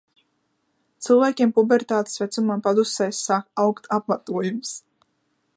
[1.07, 4.77] Cilvēkiem pubertātes vecumā padusēs sāk augt apmatojums.